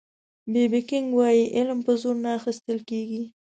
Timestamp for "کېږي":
2.89-3.23